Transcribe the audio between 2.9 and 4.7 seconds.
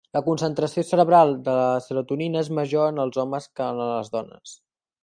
en els homes que en les dones.